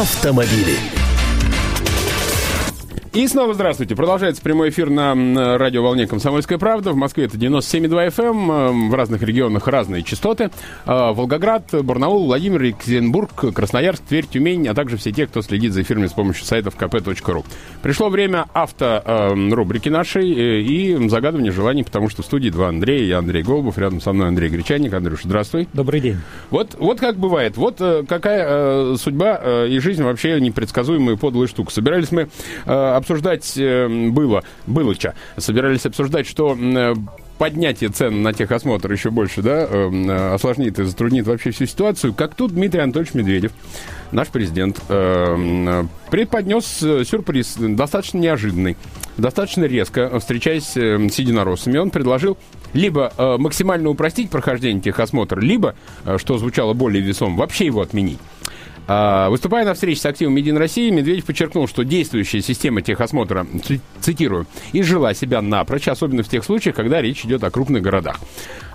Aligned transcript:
автомобили. 0.00 1.03
И 3.14 3.28
снова 3.28 3.54
здравствуйте. 3.54 3.94
Продолжается 3.94 4.42
прямой 4.42 4.70
эфир 4.70 4.90
на 4.90 5.14
радиоволне 5.56 6.08
«Комсомольская 6.08 6.58
правда». 6.58 6.90
В 6.90 6.96
Москве 6.96 7.26
это 7.26 7.36
97,2 7.36 8.08
FM. 8.08 8.50
Эм, 8.50 8.90
в 8.90 8.94
разных 8.96 9.22
регионах 9.22 9.68
разные 9.68 10.02
частоты. 10.02 10.50
А, 10.84 11.12
Волгоград, 11.12 11.68
Барнаул, 11.84 12.26
Владимир, 12.26 12.60
Екатеринбург, 12.60 13.54
Красноярск, 13.54 14.02
Тверь, 14.08 14.26
Тюмень, 14.26 14.66
а 14.66 14.74
также 14.74 14.96
все 14.96 15.12
те, 15.12 15.28
кто 15.28 15.42
следит 15.42 15.74
за 15.74 15.82
эфирами 15.82 16.08
с 16.08 16.12
помощью 16.12 16.44
сайтов 16.44 16.74
kp.ru. 16.76 17.44
Пришло 17.82 18.08
время 18.08 18.46
авто-рубрики 18.52 19.86
эм, 19.86 19.94
нашей 19.94 20.32
э, 20.32 20.60
и 20.62 21.08
загадывания 21.08 21.52
желаний, 21.52 21.84
потому 21.84 22.08
что 22.08 22.22
в 22.22 22.26
студии 22.26 22.50
два 22.50 22.70
Андрея. 22.70 23.04
Я 23.04 23.18
Андрей 23.18 23.44
Голубов, 23.44 23.78
рядом 23.78 24.00
со 24.00 24.12
мной 24.12 24.26
Андрей 24.26 24.50
Гречаник. 24.50 24.92
Андрюш, 24.92 25.20
здравствуй. 25.22 25.68
Добрый 25.72 26.00
день. 26.00 26.16
Вот, 26.50 26.74
вот 26.80 26.98
как 26.98 27.16
бывает. 27.16 27.56
Вот 27.56 27.80
э, 27.80 28.02
какая 28.08 28.44
э, 28.44 28.96
судьба 28.98 29.66
и 29.68 29.78
жизнь 29.78 30.02
вообще 30.02 30.40
непредсказуемая 30.40 31.14
подлая 31.14 31.46
штука. 31.46 31.72
Собирались 31.72 32.10
мы 32.10 32.28
обсуждать 33.04 33.52
э, 33.56 33.86
было, 34.10 34.42
было 34.66 34.94
ча, 34.94 35.14
собирались 35.36 35.84
обсуждать, 35.84 36.26
что 36.26 36.56
э, 36.58 36.94
поднятие 37.36 37.90
цен 37.90 38.22
на 38.22 38.32
техосмотр 38.32 38.90
еще 38.90 39.10
больше, 39.10 39.42
да, 39.42 39.66
э, 39.68 40.34
осложнит 40.34 40.78
и 40.78 40.84
затруднит 40.84 41.26
вообще 41.26 41.50
всю 41.50 41.66
ситуацию, 41.66 42.14
как 42.14 42.34
тут 42.34 42.52
Дмитрий 42.52 42.80
Анатольевич 42.80 43.12
Медведев, 43.14 43.52
наш 44.10 44.28
президент, 44.28 44.80
преподнес 44.86 46.64
сюрприз 47.08 47.56
достаточно 47.58 48.18
неожиданный, 48.18 48.76
достаточно 49.18 49.64
резко, 49.64 50.18
встречаясь 50.20 50.68
с 50.68 51.18
единороссами, 51.18 51.78
он 51.78 51.90
предложил 51.90 52.38
либо 52.72 53.12
максимально 53.38 53.88
упростить 53.88 54.30
прохождение 54.30 54.80
техосмотра, 54.80 55.40
либо, 55.40 55.74
что 56.18 56.38
звучало 56.38 56.74
более 56.74 57.02
весом, 57.02 57.36
вообще 57.36 57.66
его 57.66 57.80
отменить. 57.80 58.18
А, 58.86 59.30
выступая 59.30 59.64
на 59.64 59.74
встрече 59.74 60.00
с 60.00 60.06
активом 60.06 60.34
Медин 60.34 60.58
России, 60.58 60.90
Медведев 60.90 61.24
подчеркнул, 61.24 61.66
что 61.66 61.84
действующая 61.84 62.42
система 62.42 62.82
техосмотра, 62.82 63.46
цитирую, 64.00 64.46
изжила 64.72 65.14
себя 65.14 65.40
напрочь, 65.40 65.88
особенно 65.88 66.22
в 66.22 66.28
тех 66.28 66.44
случаях, 66.44 66.76
когда 66.76 67.00
речь 67.00 67.24
идет 67.24 67.44
о 67.44 67.50
крупных 67.50 67.82
городах. 67.82 68.20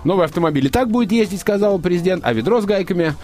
Новый 0.04 0.24
автомобиль 0.24 0.66
и 0.66 0.70
так 0.70 0.90
будет 0.90 1.12
ездить, 1.12 1.40
сказал 1.40 1.78
президент, 1.78 2.24
а 2.24 2.32
ведро 2.32 2.60
с 2.60 2.64
гайками 2.64 3.14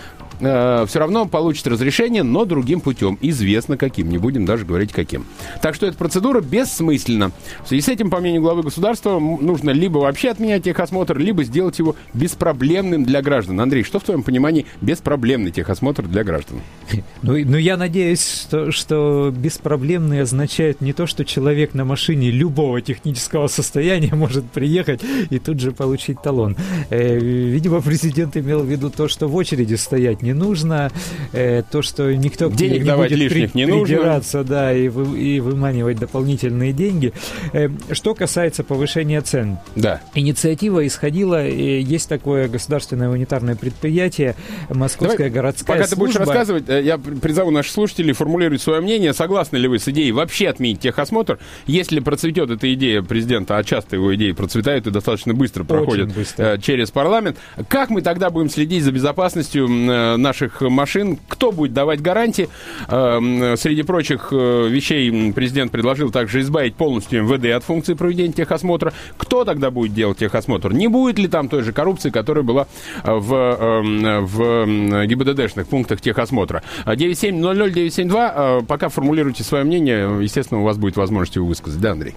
э, 0.40 0.84
все 0.86 0.98
равно 0.98 1.26
получит 1.26 1.66
разрешение, 1.66 2.22
но 2.22 2.44
другим 2.44 2.80
путем. 2.80 3.18
Известно 3.20 3.76
каким, 3.76 4.08
не 4.08 4.18
будем 4.18 4.44
даже 4.44 4.64
говорить 4.64 4.92
каким. 4.92 5.26
Так 5.62 5.74
что 5.74 5.86
эта 5.86 5.96
процедура 5.96 6.40
бессмысленна. 6.40 7.32
В 7.64 7.68
связи 7.68 7.82
с 7.82 7.88
этим, 7.88 8.10
по 8.10 8.20
мнению 8.20 8.42
главы 8.42 8.62
государства, 8.62 9.18
нужно 9.18 9.70
либо 9.70 9.98
вообще 9.98 10.30
отменять 10.30 10.64
техосмотр, 10.64 11.18
либо 11.18 11.44
сделать 11.44 11.78
его 11.78 11.96
беспроблемным 12.14 13.04
для 13.04 13.22
граждан. 13.22 13.60
Андрей, 13.60 13.84
что 13.84 13.98
в 13.98 14.04
твоем 14.04 14.22
понимании 14.22 14.66
беспроблемный 14.80 15.50
техосмотр 15.50 16.02
для 16.02 16.24
граждан? 16.24 16.60
Ну, 17.22 17.32
ну 17.44 17.56
я 17.56 17.76
надеюсь, 17.76 18.42
что, 18.42 18.70
что 18.70 19.32
беспроблемный 19.36 20.22
означает 20.22 20.80
не 20.80 20.92
то, 20.92 21.06
что 21.06 21.24
человек 21.24 21.74
на 21.74 21.84
машине 21.84 22.30
любого 22.30 22.80
технического 22.80 23.48
состояния 23.48 24.14
может 24.14 24.44
приехать 24.44 25.00
и 25.30 25.38
тут 25.38 25.60
же 25.60 25.72
получить 25.72 26.22
талон. 26.22 26.56
Э, 26.90 27.18
видимо, 27.18 27.80
президент 27.80 28.36
имел 28.36 28.60
в 28.60 28.66
виду 28.66 28.90
то, 28.90 29.08
что 29.08 29.28
в 29.28 29.34
очереди 29.34 29.74
стоять 29.74 30.22
не 30.26 30.32
нужно, 30.32 30.90
э, 31.32 31.62
то, 31.70 31.82
что 31.82 32.12
никто 32.14 32.50
Денег 32.50 32.80
не 32.80 32.84
давать 32.84 33.10
будет 33.10 33.20
лишних 33.20 33.52
при, 33.52 33.58
не 33.58 33.66
нужно. 33.66 34.22
да, 34.44 34.72
и, 34.72 34.88
вы, 34.88 35.18
и 35.18 35.40
выманивать 35.40 35.98
дополнительные 35.98 36.72
деньги. 36.72 37.12
Э, 37.52 37.68
что 37.92 38.14
касается 38.14 38.64
повышения 38.64 39.20
цен. 39.20 39.58
Да. 39.76 40.00
Инициатива 40.14 40.84
исходила, 40.84 41.46
есть 41.46 42.08
такое 42.08 42.48
государственное 42.48 43.08
унитарное 43.08 43.54
предприятие, 43.54 44.34
Московская 44.68 45.16
Давай, 45.16 45.30
городская 45.30 45.76
пока 45.76 45.86
служба. 45.86 45.94
ты 45.94 46.00
будешь 46.00 46.26
рассказывать, 46.26 46.64
я 46.68 46.98
призову 46.98 47.50
наших 47.52 47.72
слушателей 47.72 48.12
формулировать 48.12 48.60
свое 48.60 48.80
мнение. 48.80 49.12
Согласны 49.14 49.58
ли 49.58 49.68
вы 49.68 49.78
с 49.78 49.86
идеей 49.88 50.10
вообще 50.10 50.48
отменить 50.48 50.80
техосмотр, 50.80 51.38
если 51.66 52.00
процветет 52.00 52.50
эта 52.50 52.72
идея 52.74 53.02
президента, 53.02 53.56
а 53.56 53.62
часто 53.62 53.94
его 53.96 54.14
идеи 54.16 54.32
процветают 54.32 54.88
и 54.88 54.90
достаточно 54.90 55.34
быстро 55.34 55.62
проходят 55.62 56.12
быстро. 56.12 56.58
через 56.58 56.90
парламент, 56.90 57.36
как 57.68 57.90
мы 57.90 58.02
тогда 58.02 58.30
будем 58.30 58.50
следить 58.50 58.82
за 58.82 58.90
безопасностью 58.90 59.68
Э, 59.76 60.15
наших 60.16 60.60
машин. 60.60 61.18
Кто 61.28 61.52
будет 61.52 61.72
давать 61.72 62.00
гарантии? 62.00 62.48
Э, 62.88 63.54
среди 63.56 63.82
прочих 63.82 64.28
э, 64.32 64.68
вещей 64.68 65.32
президент 65.32 65.72
предложил 65.72 66.10
также 66.10 66.40
избавить 66.40 66.74
полностью 66.74 67.24
МВД 67.24 67.46
от 67.56 67.64
функции 67.64 67.94
проведения 67.94 68.32
техосмотра. 68.32 68.92
Кто 69.16 69.44
тогда 69.44 69.70
будет 69.70 69.94
делать 69.94 70.18
техосмотр? 70.18 70.72
Не 70.72 70.88
будет 70.88 71.18
ли 71.18 71.28
там 71.28 71.48
той 71.48 71.62
же 71.62 71.72
коррупции, 71.72 72.10
которая 72.10 72.44
была 72.44 72.66
в, 73.04 74.22
в 74.22 75.06
ГИБДДшных 75.06 75.66
пунктах 75.68 76.00
техосмотра? 76.00 76.62
9700972. 76.84 78.66
Пока 78.66 78.88
формулируйте 78.88 79.44
свое 79.44 79.64
мнение. 79.64 80.22
Естественно, 80.22 80.60
у 80.60 80.64
вас 80.64 80.76
будет 80.76 80.96
возможность 80.96 81.36
его 81.36 81.46
высказать. 81.46 81.80
Да, 81.80 81.92
Андрей? 81.92 82.14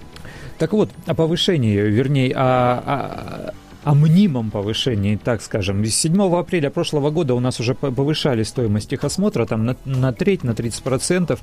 Так 0.58 0.72
вот, 0.72 0.90
о 1.06 1.14
повышении, 1.14 1.74
вернее, 1.74 2.34
о, 2.34 2.42
о 2.44 3.54
мнимом 3.84 4.50
повышении, 4.50 5.16
так 5.16 5.42
скажем. 5.42 5.84
С 5.84 5.94
7 5.94 6.20
апреля 6.36 6.70
прошлого 6.70 7.10
года 7.10 7.34
у 7.34 7.40
нас 7.40 7.60
уже 7.60 7.74
повышали 7.74 8.42
стоимость 8.42 8.90
техосмотра 8.90 9.46
там 9.46 9.64
на, 9.64 9.76
на 9.84 10.12
треть, 10.12 10.44
на 10.44 10.50
30%. 10.50 11.38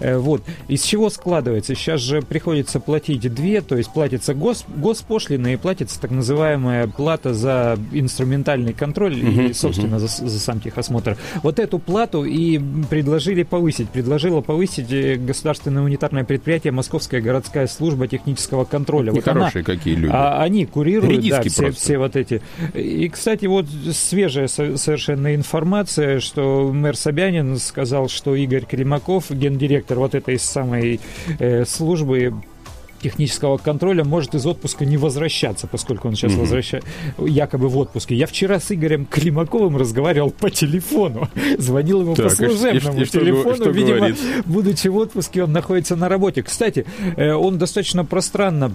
Э, 0.00 0.18
вот. 0.18 0.42
Из 0.68 0.82
чего 0.82 1.10
складывается? 1.10 1.74
Сейчас 1.74 2.00
же 2.00 2.22
приходится 2.22 2.80
платить 2.80 3.32
две, 3.32 3.60
то 3.60 3.76
есть 3.76 3.92
платится 3.92 4.34
гос, 4.34 4.64
госпошлина 4.74 5.52
и 5.52 5.56
платится 5.56 6.00
так 6.00 6.10
называемая 6.10 6.86
плата 6.86 7.34
за 7.34 7.78
инструментальный 7.92 8.72
контроль 8.72 9.14
uh-huh, 9.14 9.50
и, 9.50 9.52
собственно, 9.52 9.96
uh-huh. 9.96 10.08
за, 10.20 10.28
за 10.28 10.40
сам 10.40 10.60
техосмотр. 10.60 11.16
Вот 11.42 11.58
эту 11.58 11.78
плату 11.78 12.24
и 12.24 12.60
предложили 12.88 13.42
повысить. 13.42 13.88
Предложило 13.90 14.40
повысить 14.40 14.90
э, 14.90 15.16
государственное 15.16 15.82
унитарное 15.82 16.24
предприятие 16.24 16.72
Московская 16.72 17.20
городская 17.20 17.66
служба 17.66 18.08
технического 18.08 18.64
контроля. 18.64 19.12
Вот 19.12 19.18
Нехорошие 19.18 19.64
она, 19.66 19.74
какие 19.74 19.94
люди. 19.94 20.12
А, 20.14 20.42
они 20.42 20.66
курируют 20.66 21.22
да, 21.28 21.42
все, 21.42 21.70
все 21.82 21.98
вот 21.98 22.16
эти. 22.16 22.40
И, 22.74 23.08
кстати, 23.08 23.46
вот 23.46 23.66
свежая 23.92 24.46
совершенно 24.46 25.34
информация, 25.34 26.20
что 26.20 26.70
мэр 26.72 26.96
Собянин 26.96 27.58
сказал, 27.58 28.08
что 28.08 28.34
Игорь 28.36 28.64
Климаков, 28.64 29.30
гендиректор 29.30 29.98
вот 29.98 30.14
этой 30.14 30.38
самой 30.38 31.00
э, 31.38 31.64
службы, 31.64 32.34
технического 33.02 33.56
контроля 33.56 34.04
может 34.04 34.36
из 34.36 34.46
отпуска 34.46 34.84
не 34.84 34.96
возвращаться, 34.96 35.66
поскольку 35.66 36.06
он 36.06 36.14
сейчас 36.14 36.32
mm-hmm. 36.32 36.38
возвращается 36.38 36.88
якобы 37.18 37.68
в 37.68 37.76
отпуске. 37.76 38.14
Я 38.14 38.28
вчера 38.28 38.60
с 38.60 38.70
Игорем 38.70 39.06
Климаковым 39.06 39.76
разговаривал 39.76 40.30
по 40.30 40.50
телефону, 40.50 41.28
звонил 41.58 42.02
ему 42.02 42.14
так, 42.14 42.28
по 42.28 42.34
служебному 42.36 43.00
и, 43.00 43.02
и, 43.02 43.06
телефону, 43.06 43.54
что, 43.56 43.64
что 43.64 43.70
видимо, 43.70 43.96
говорит? 43.96 44.18
будучи 44.46 44.86
в 44.86 44.96
отпуске, 44.96 45.42
он 45.42 45.50
находится 45.50 45.96
на 45.96 46.08
работе. 46.08 46.44
Кстати, 46.44 46.86
э, 47.16 47.32
он 47.32 47.58
достаточно 47.58 48.04
пространно 48.04 48.72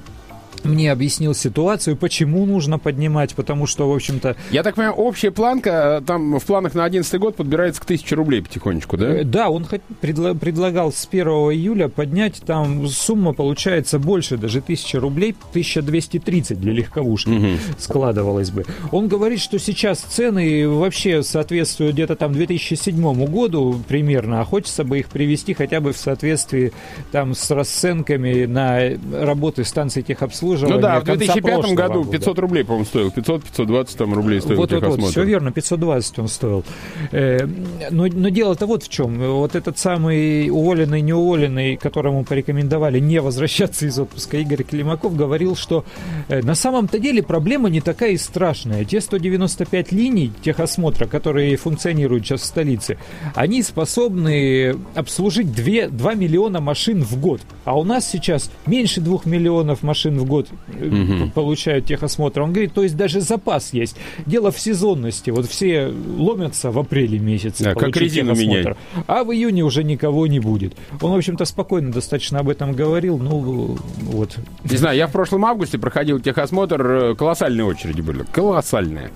мне 0.64 0.92
объяснил 0.92 1.34
ситуацию, 1.34 1.96
почему 1.96 2.46
нужно 2.46 2.80
поднимать, 2.80 3.36
потому 3.36 3.68
что, 3.68 3.90
в 3.90 3.96
общем-то... 3.96 4.36
Я 4.52 4.64
так 4.64 4.76
понимаю, 4.76 4.96
общая 4.96 5.32
планка, 5.32 6.00
э, 6.02 6.06
там 6.06 6.40
в 6.40 6.46
планах 6.46 6.74
на 6.74 6.84
11 6.86 7.20
год 7.20 7.36
подбирается 7.36 7.82
к 7.82 7.86
1000 7.86 8.16
рублей 8.16 8.42
потихонечку, 8.42 8.98
да? 8.98 9.20
Э, 9.20 9.24
да, 9.24 9.50
он 9.50 9.68
предла- 10.02 10.38
предлагал 10.38 10.92
с 10.92 11.08
1 11.10 11.28
июля 11.28 11.88
поднять, 11.88 12.42
там 12.46 12.88
сумма 12.88 13.34
получается 13.34 14.00
больше, 14.00 14.38
даже 14.38 14.60
1000 14.60 15.00
рублей, 15.00 15.36
1230 15.52 16.60
для 16.60 16.74
легковушки 16.74 17.30
угу. 17.30 17.48
складывалось 17.78 18.52
бы. 18.52 18.66
Он 18.92 19.08
говорит, 19.08 19.40
что 19.40 19.60
сейчас 19.60 20.00
цены 20.00 20.68
вообще 20.68 21.24
соответствуют 21.24 21.94
где-то 21.94 22.16
там 22.16 22.34
2007 22.34 23.26
году 23.26 23.82
примерно, 23.88 24.42
а 24.42 24.46
хочется 24.46 24.84
бы 24.84 25.00
их 25.00 25.08
привести 25.08 25.54
хотя 25.54 25.82
бы 25.82 25.94
в 25.94 25.98
соответствии 25.98 26.74
там 27.12 27.34
с 27.34 27.50
расценками 27.52 28.46
на 28.46 28.98
работы 29.12 29.64
станций 29.64 30.04
техобслуживания 30.04 30.47
обслуживания. 30.48 30.76
Ну 30.76 30.82
да, 30.82 31.00
в 31.00 31.04
2005 31.04 31.74
году 31.74 32.06
500 32.06 32.40
рублей, 32.40 32.64
по-моему, 32.64 32.86
стоил. 32.86 33.10
500-520 33.10 33.98
там 33.98 34.14
рублей 34.14 34.42
стоил 34.42 34.58
вот, 34.58 34.72
вот, 34.72 34.84
вот, 34.84 35.10
все 35.10 35.24
верно, 35.24 35.52
520 35.52 36.20
он 36.20 36.28
стоил. 36.28 36.64
Э, 37.12 37.46
но, 37.92 38.08
но 38.08 38.30
дело-то 38.30 38.66
вот 38.66 38.84
в 38.84 38.90
чем. 38.90 39.18
Вот 39.20 39.56
этот 39.56 39.78
самый 39.78 40.50
уволенный, 40.50 41.02
неуволенный, 41.02 41.78
которому 41.78 42.24
порекомендовали 42.24 43.00
не 43.00 43.20
возвращаться 43.20 43.86
из 43.86 44.00
отпуска, 44.00 44.38
Игорь 44.38 44.64
Климаков, 44.64 45.16
говорил, 45.16 45.56
что 45.56 45.86
э, 46.28 46.42
на 46.42 46.56
самом-то 46.56 47.00
деле 47.00 47.24
проблема 47.24 47.70
не 47.70 47.82
такая 47.82 48.12
и 48.12 48.18
страшная. 48.18 48.86
Те 48.86 49.02
195 49.02 49.92
линий 49.92 50.32
техосмотра, 50.42 51.08
которые 51.08 51.56
функционируют 51.58 52.26
сейчас 52.26 52.42
в 52.42 52.46
столице, 52.46 52.98
они 53.36 53.64
способны 53.64 54.76
обслужить 54.96 55.52
2, 55.54 55.90
2 55.90 56.14
миллиона 56.14 56.60
машин 56.60 57.04
в 57.04 57.20
год. 57.20 57.42
А 57.66 57.78
у 57.78 57.84
нас 57.84 58.10
сейчас 58.10 58.52
меньше 58.66 59.02
2 59.02 59.22
миллионов 59.26 59.84
машин 59.84 60.18
в 60.20 60.26
год 60.26 60.37
год 60.38 60.48
угу. 60.70 61.30
получают 61.34 61.86
техосмотр. 61.86 62.42
Он 62.42 62.52
говорит, 62.52 62.74
то 62.74 62.84
есть 62.84 62.96
даже 62.96 63.22
запас 63.22 63.74
есть. 63.74 63.96
Дело 64.26 64.52
в 64.52 64.60
сезонности. 64.60 65.30
Вот 65.30 65.48
все 65.48 65.92
ломятся 66.18 66.72
в 66.72 66.80
апреле 66.80 67.20
месяце. 67.20 67.64
Да, 67.64 67.74
как 67.74 67.96
резину 67.98 68.36
менять. 68.36 68.76
А 69.08 69.24
в 69.24 69.32
июне 69.34 69.64
уже 69.64 69.84
никого 69.84 70.28
не 70.28 70.40
будет. 70.40 70.76
Он, 71.02 71.12
в 71.12 71.16
общем-то, 71.16 71.46
спокойно 71.46 71.92
достаточно 71.92 72.40
об 72.40 72.50
этом 72.50 72.74
говорил. 72.74 73.18
Ну, 73.18 73.78
вот. 74.02 74.38
Не 74.64 74.78
знаю, 74.78 74.98
я 74.98 75.08
в 75.08 75.12
прошлом 75.12 75.46
августе 75.46 75.78
проходил 75.78 76.20
техосмотр. 76.20 76.82
Э, 76.82 77.16
колоссальные 77.16 77.66
очереди 77.66 78.02
были. 78.02 78.24
Колоссальные. 78.32 79.12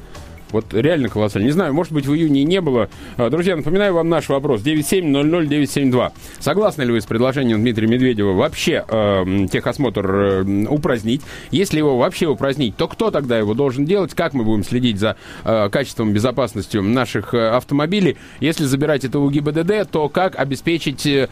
Вот 0.51 0.73
реально 0.73 1.09
колоссально. 1.09 1.45
Не 1.45 1.51
знаю, 1.51 1.73
может 1.73 1.93
быть, 1.93 2.05
в 2.05 2.13
июне 2.13 2.41
и 2.41 2.43
не 2.43 2.61
было. 2.61 2.89
А, 3.17 3.29
друзья, 3.29 3.55
напоминаю 3.55 3.93
вам 3.93 4.09
наш 4.09 4.29
вопрос. 4.29 4.61
9700972. 4.61 6.11
Согласны 6.39 6.83
ли 6.83 6.91
вы 6.91 7.01
с 7.01 7.05
предложением 7.05 7.61
Дмитрия 7.61 7.87
Медведева 7.87 8.33
вообще 8.33 8.83
э, 8.87 9.47
техосмотр 9.51 10.11
э, 10.11 10.65
упразднить? 10.67 11.21
Если 11.51 11.77
его 11.77 11.97
вообще 11.97 12.27
упразднить, 12.27 12.75
то 12.75 12.87
кто 12.87 13.11
тогда 13.11 13.37
его 13.37 13.53
должен 13.53 13.85
делать? 13.85 14.13
Как 14.13 14.33
мы 14.33 14.43
будем 14.43 14.63
следить 14.63 14.99
за 14.99 15.15
э, 15.43 15.69
качеством, 15.69 16.13
безопасностью 16.13 16.83
наших 16.83 17.33
э, 17.33 17.49
автомобилей? 17.49 18.17
Если 18.39 18.65
забирать 18.65 19.05
это 19.05 19.19
у 19.19 19.29
ГИБДД, 19.29 19.89
то 19.89 20.09
как 20.09 20.37
обеспечить 20.37 21.05
э, 21.05 21.27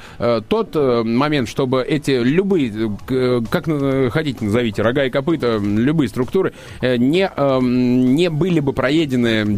тот 0.47 0.75
э, 0.75 1.03
момент, 1.03 1.49
чтобы 1.49 1.83
эти 1.83 2.11
любые, 2.11 2.97
э, 3.09 3.41
как 3.49 3.67
э, 3.67 4.09
хотите 4.11 4.45
назовите, 4.45 4.81
рога 4.81 5.05
и 5.05 5.09
копыта, 5.09 5.57
любые 5.57 6.09
структуры, 6.09 6.53
э, 6.81 6.97
не, 6.97 7.29
э, 7.35 7.59
не 7.61 8.29
были 8.29 8.59
бы 8.59 8.73
проедены 8.73 9.08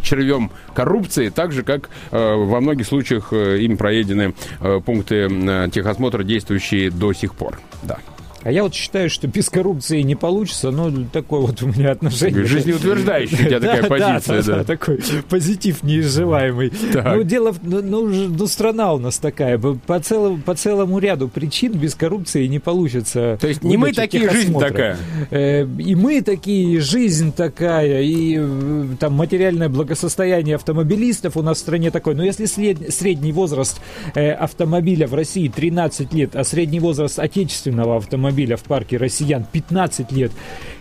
червем 0.02 0.52
коррупции, 0.74 1.30
так 1.30 1.52
же, 1.52 1.64
как 1.64 1.90
э, 2.12 2.18
во 2.36 2.62
многих 2.62 2.88
случаях 2.88 3.32
э, 3.32 3.60
им 3.60 3.78
проедены 3.78 4.34
э, 4.60 4.80
пункты 4.86 5.28
техосмотра, 5.72 6.24
действующие 6.24 6.90
до 6.90 7.14
сих 7.14 7.36
пор. 7.36 7.60
Да. 7.84 7.98
А 8.44 8.52
я 8.52 8.64
вот 8.64 8.74
считаю, 8.74 9.10
что 9.10 9.28
без 9.28 9.50
коррупции 9.50 10.02
не 10.02 10.16
получится, 10.16 10.72
но 10.72 10.92
такое 11.12 11.42
вот 11.42 11.62
у 11.62 11.68
меня 11.68 11.92
отношение. 11.92 12.46
Жизнеутверждающая 12.46 13.38
у 13.38 13.50
тебя 13.50 13.60
такая 13.60 13.84
позиция, 13.84 14.44
да. 14.44 14.64
такой 14.64 15.00
позитив 15.30 15.84
неизживаемый. 15.84 16.72
Ну, 16.94 17.24
дело, 17.24 17.54
ну, 17.62 17.82
ну, 17.82 18.08
ну, 18.08 18.48
страна 18.48 18.94
у 18.94 18.98
нас 18.98 19.20
такая, 19.20 19.60
по 19.60 20.00
целому, 20.00 21.00
ряду 21.00 21.28
причин 21.28 21.74
без 21.74 21.94
коррупции 21.96 22.48
не 22.48 22.60
получится. 22.60 23.38
То 23.40 23.48
есть 23.48 23.64
не 23.64 23.78
мы 23.78 23.94
такие, 23.94 24.30
жизнь 24.30 24.58
такая. 24.58 24.98
Э, 25.30 25.66
и 25.66 25.96
мы 25.96 26.22
такие, 26.22 26.80
жизнь 26.80 27.32
такая, 27.34 28.02
и 28.02 28.38
э, 28.40 28.86
там 29.00 29.14
материальное 29.14 29.70
благосостояние 29.70 30.56
автомобилистов 30.56 31.38
у 31.38 31.42
нас 31.42 31.58
в 31.58 31.62
стране 31.62 31.92
такое. 31.92 32.16
Но 32.16 32.24
если 32.24 32.46
средний 32.46 33.32
возраст 33.32 33.80
э, 34.16 34.32
автомобиля 34.32 35.08
в 35.08 35.14
России 35.14 35.48
13 35.48 36.14
лет, 36.14 36.36
а 36.36 36.44
средний 36.44 36.80
возраст 36.80 37.20
отечественного 37.20 37.98
автомобиля 37.98 38.31
автомобиля 38.32 38.58
в 38.58 38.64
парке 38.64 38.98
россиян 38.98 39.46
15 39.52 40.12
лет. 40.12 40.32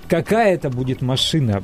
Какая 0.08 0.54
это 0.54 0.70
будет 0.70 1.02
машина? 1.02 1.62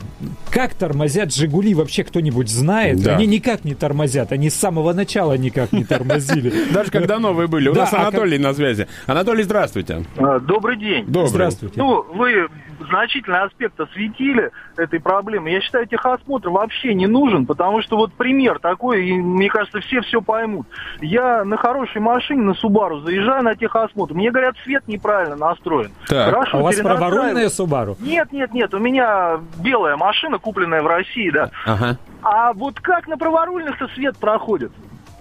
Как 0.51 0.75
тормозят 0.75 1.35
«Жигули» 1.35 1.75
вообще 1.75 2.05
кто-нибудь 2.05 2.49
знает? 2.49 3.03
Да. 3.03 3.17
Они 3.17 3.27
никак 3.27 3.65
не 3.65 3.75
тормозят. 3.75 4.31
Они 4.31 4.51
с 4.51 4.55
самого 4.55 4.93
начала 4.93 5.37
никак 5.37 5.73
не 5.73 5.85
тормозили. 5.85 6.53
Даже 6.73 6.93
когда 6.93 7.19
новые 7.19 7.49
были. 7.49 7.69
У 7.69 7.75
нас 7.75 7.93
а 7.93 8.03
Анатолий 8.03 8.39
на 8.39 8.55
связи. 8.55 8.87
Анатолий, 9.07 9.43
здравствуйте. 9.43 10.05
А, 10.17 10.39
добрый 10.39 10.79
день. 10.79 11.07
Здравствуйте. 11.09 11.75
Ну, 11.77 12.05
вы 12.15 12.49
значительный 12.81 13.41
аспект 13.41 13.79
осветили 13.81 14.51
этой 14.77 15.01
проблемы. 15.01 15.51
Я 15.51 15.61
считаю, 15.61 15.87
техосмотр 15.87 16.49
вообще 16.51 16.95
не 16.95 17.07
нужен, 17.07 17.47
потому 17.47 17.83
что 17.83 17.97
вот 17.97 18.13
пример 18.15 18.59
такой, 18.59 19.07
и 19.07 19.13
мне 19.13 19.49
кажется, 19.49 19.81
все 19.81 20.01
все 20.03 20.21
поймут. 20.21 20.67
Я 21.01 21.45
на 21.45 21.57
хорошей 21.57 22.01
машине, 22.01 22.43
на 22.43 22.55
Субару, 22.55 23.01
заезжаю 23.01 23.43
на 23.43 23.55
техосмотр, 23.55 24.15
мне 24.15 24.31
говорят, 24.31 24.55
свет 24.65 24.87
неправильно 24.89 25.37
настроен. 25.37 25.93
Так, 26.09 26.27
Хорошо, 26.31 26.59
а 26.59 26.61
у 26.61 26.63
вас 26.65 26.77
праворульная 26.77 27.49
Субару? 27.49 27.97
Нет, 28.01 28.33
нет, 28.33 28.53
нет, 28.53 28.73
у 28.75 28.79
меня 28.79 29.41
белая 29.63 29.97
машина, 29.97 30.39
купленная 30.39 30.83
в 30.83 30.87
России, 30.87 31.31
да. 31.31 31.51
Ага. 31.65 31.99
А 32.23 32.53
вот 32.53 32.81
как 32.81 33.07
на 33.07 33.17
праворульных-то 33.17 33.89
свет 33.89 34.17
проходит? 34.19 34.73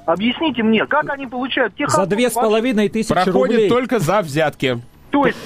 Объясните 0.06 0.62
мне, 0.62 0.86
как 0.86 1.10
они 1.10 1.26
получают 1.28 1.76
техосмотр? 1.76 2.10
За 2.10 2.16
две 2.16 2.30
с 2.30 2.34
половиной 2.34 2.90
тысячи 2.90 3.14
Проходит 3.14 3.36
рублей. 3.56 3.70
только 3.70 4.00
за 4.00 4.22
взятки. 4.22 4.80
То 5.10 5.26
есть 5.26 5.38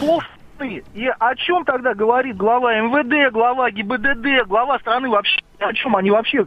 пол 0.60 0.68
И 0.68 1.08
о 1.20 1.36
чем 1.36 1.66
тогда 1.66 1.94
говорит 1.94 2.38
глава 2.38 2.76
МВД, 2.76 3.34
глава 3.34 3.72
ГИБДД, 3.72 4.48
глава 4.48 4.80
страны 4.80 5.10
вообще? 5.10 5.40
О 5.60 5.74
чем 5.74 5.96
они 5.98 6.10
вообще? 6.10 6.46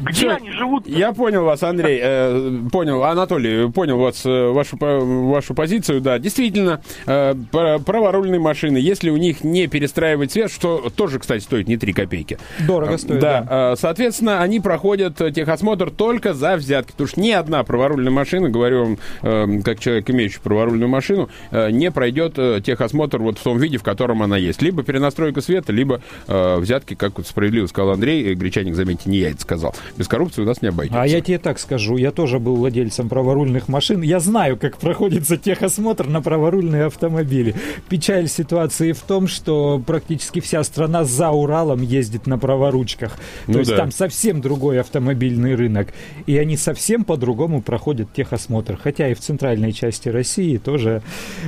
Где 0.00 0.12
Все, 0.12 0.30
они 0.30 0.50
живут? 0.52 0.86
Я 0.86 1.12
понял 1.12 1.44
вас, 1.44 1.62
Андрей. 1.64 1.98
Э, 2.00 2.60
понял, 2.70 3.02
Анатолий, 3.02 3.70
понял 3.70 3.98
вас, 3.98 4.24
э, 4.24 4.48
вашу, 4.50 4.76
вашу 4.78 5.54
позицию. 5.54 6.00
Да, 6.00 6.20
действительно, 6.20 6.80
э, 7.06 7.34
праворульные 7.50 8.40
машины, 8.40 8.78
если 8.78 9.10
у 9.10 9.16
них 9.16 9.42
не 9.42 9.66
перестраивать 9.66 10.32
цвет, 10.32 10.52
что 10.52 10.88
тоже, 10.94 11.18
кстати, 11.18 11.42
стоит 11.42 11.66
не 11.66 11.76
3 11.76 11.92
копейки. 11.92 12.38
Дорого 12.60 12.96
стоит, 12.96 13.20
да. 13.20 13.42
да. 13.42 13.72
Э, 13.72 13.76
соответственно, 13.76 14.40
они 14.40 14.60
проходят 14.60 15.16
техосмотр 15.16 15.90
только 15.90 16.32
за 16.32 16.54
взятки. 16.54 16.92
Потому 16.92 17.08
что 17.08 17.20
ни 17.20 17.30
одна 17.30 17.64
праворульная 17.64 18.12
машина, 18.12 18.50
говорю 18.50 18.84
вам, 18.84 18.98
э, 19.22 19.62
как 19.64 19.80
человек, 19.80 20.08
имеющий 20.10 20.38
праворульную 20.38 20.88
машину, 20.88 21.28
э, 21.50 21.70
не 21.70 21.90
пройдет 21.90 22.34
э, 22.36 22.60
техосмотр 22.64 23.18
вот 23.18 23.38
в 23.38 23.42
том 23.42 23.58
виде, 23.58 23.78
в 23.78 23.82
котором 23.82 24.22
она 24.22 24.36
есть. 24.36 24.62
Либо 24.62 24.84
перенастройка 24.84 25.40
света, 25.40 25.72
либо 25.72 26.00
э, 26.28 26.56
взятки, 26.58 26.94
как 26.94 27.18
вот 27.18 27.26
справедливо 27.26 27.66
сказал 27.66 27.90
Андрей, 27.90 28.34
гречаник, 28.44 28.74
заметьте, 28.74 29.08
не 29.08 29.18
я 29.18 29.30
это 29.30 29.40
сказал. 29.40 29.74
Без 29.96 30.06
коррупции 30.06 30.42
у 30.42 30.44
нас 30.44 30.60
не 30.60 30.68
обойдется. 30.68 31.00
А 31.00 31.06
я 31.06 31.20
тебе 31.20 31.38
так 31.38 31.58
скажу, 31.58 31.96
я 31.96 32.10
тоже 32.10 32.38
был 32.38 32.56
владельцем 32.56 33.08
праворульных 33.08 33.68
машин. 33.68 34.02
Я 34.02 34.20
знаю, 34.20 34.56
как 34.58 34.76
проходится 34.76 35.36
техосмотр 35.36 36.06
на 36.06 36.20
праворульные 36.20 36.84
автомобили. 36.86 37.54
Печаль 37.88 38.28
ситуации 38.28 38.92
в 38.92 39.00
том, 39.00 39.28
что 39.28 39.82
практически 39.84 40.40
вся 40.40 40.62
страна 40.62 41.04
за 41.04 41.30
Уралом 41.30 41.82
ездит 41.82 42.26
на 42.26 42.38
праворучках. 42.38 43.12
То 43.12 43.52
ну 43.52 43.58
есть 43.58 43.70
да. 43.70 43.78
там 43.78 43.92
совсем 43.92 44.40
другой 44.40 44.80
автомобильный 44.80 45.54
рынок. 45.54 45.94
И 46.26 46.36
они 46.36 46.56
совсем 46.56 47.04
по-другому 47.04 47.62
проходят 47.62 48.12
техосмотр. 48.12 48.76
Хотя 48.76 49.08
и 49.08 49.14
в 49.14 49.20
центральной 49.20 49.72
части 49.72 50.08
России 50.08 50.58
тоже 50.58 51.02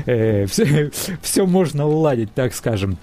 э, 0.07 0.47
все, 0.51 0.91
все 1.21 1.47
можно 1.47 1.87
уладить, 1.87 2.33
так 2.33 2.55
скажем. 2.55 2.99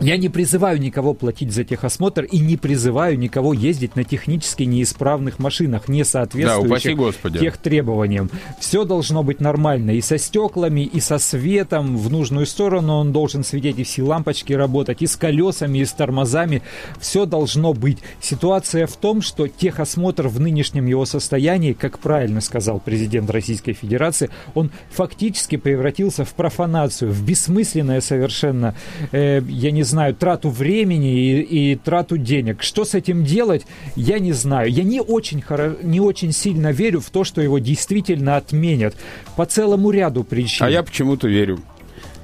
Я 0.00 0.16
не 0.16 0.28
призываю 0.28 0.78
никого 0.78 1.12
платить 1.12 1.52
за 1.52 1.64
техосмотр 1.64 2.22
и 2.22 2.38
не 2.38 2.56
призываю 2.56 3.18
никого 3.18 3.52
ездить 3.52 3.96
на 3.96 4.04
технически 4.04 4.62
неисправных 4.62 5.40
машинах, 5.40 5.88
не 5.88 6.04
соответствующих 6.04 6.96
да, 7.24 7.38
тех 7.38 7.56
требованиям. 7.56 8.30
Все 8.60 8.84
должно 8.84 9.24
быть 9.24 9.40
нормально 9.40 9.92
и 9.92 10.00
со 10.00 10.16
стеклами, 10.18 10.82
и 10.82 11.00
со 11.00 11.18
светом 11.18 11.96
в 11.96 12.12
нужную 12.12 12.46
сторону 12.46 12.94
он 12.94 13.12
должен 13.12 13.42
светить, 13.42 13.80
и 13.80 13.84
все 13.84 14.04
лампочки 14.04 14.52
работать, 14.52 15.02
и 15.02 15.06
с 15.08 15.16
колесами, 15.16 15.78
и 15.78 15.84
с 15.84 15.92
тормозами. 15.92 16.62
Все 17.00 17.26
должно 17.26 17.72
быть. 17.72 17.98
Ситуация 18.20 18.86
в 18.86 18.96
том, 18.96 19.20
что 19.20 19.48
техосмотр 19.48 20.28
в 20.28 20.38
нынешнем 20.38 20.86
его 20.86 21.06
состоянии, 21.06 21.72
как 21.72 21.98
правильно 21.98 22.40
сказал 22.40 22.78
президент 22.78 23.30
Российской 23.30 23.72
Федерации, 23.72 24.30
он 24.54 24.70
фактически 24.90 25.56
превратился 25.56 26.24
в 26.24 26.34
профанацию, 26.34 27.10
в 27.10 27.24
бессмысленное 27.24 28.00
совершенно, 28.00 28.76
э, 29.10 29.42
я 29.48 29.72
не 29.72 29.87
знаю, 29.88 30.14
трату 30.14 30.50
времени 30.50 31.40
и, 31.40 31.72
и 31.72 31.74
трату 31.76 32.16
денег. 32.16 32.62
Что 32.62 32.84
с 32.84 32.94
этим 32.94 33.24
делать, 33.24 33.66
я 33.96 34.18
не 34.18 34.32
знаю. 34.32 34.70
Я 34.70 34.84
не 34.84 35.00
очень, 35.00 35.40
хоро... 35.40 35.76
не 35.82 36.00
очень 36.00 36.32
сильно 36.32 36.70
верю 36.70 37.00
в 37.00 37.10
то, 37.10 37.24
что 37.24 37.40
его 37.40 37.58
действительно 37.58 38.36
отменят 38.36 38.94
по 39.36 39.46
целому 39.46 39.90
ряду 39.90 40.22
причин. 40.24 40.66
А 40.66 40.70
я 40.70 40.82
почему-то 40.82 41.26
верю. 41.28 41.58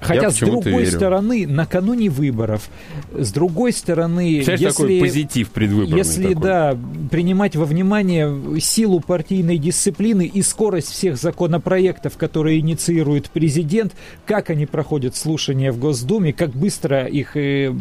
Хотя, 0.04 0.30
с 0.30 0.38
другой 0.38 0.84
верю. 0.84 0.96
стороны, 0.96 1.46
накануне 1.46 2.10
выборов, 2.10 2.68
с 3.12 3.32
другой 3.32 3.72
стороны, 3.72 4.42
Сейчас 4.42 4.60
если, 4.60 4.82
такой 4.82 5.00
позитив 5.00 5.50
предвыборный 5.50 5.98
если 5.98 6.28
такой. 6.34 6.42
да, 6.42 6.78
принимать 7.10 7.56
во 7.56 7.64
внимание 7.64 8.60
силу 8.60 9.00
партийной 9.00 9.58
дисциплины 9.58 10.26
и 10.26 10.42
скорость 10.42 10.90
всех 10.90 11.16
законопроектов, 11.16 12.16
которые 12.16 12.60
инициирует 12.60 13.30
президент, 13.30 13.94
как 14.26 14.50
они 14.50 14.66
проходят 14.66 15.16
слушания 15.16 15.72
в 15.72 15.78
Госдуме, 15.78 16.32
как 16.32 16.50
быстро 16.50 17.06
их 17.06 17.36
э, 17.36 17.72